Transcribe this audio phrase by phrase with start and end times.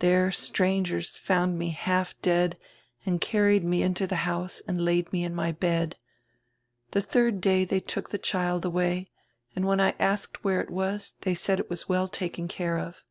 [0.00, 2.58] There strangers found me half dead
[3.06, 5.94] and carried me into the house and laid me in my bed.
[6.90, 9.08] The third day diey took die child away
[9.54, 13.04] and when I asked where it was they said it was well taken care of.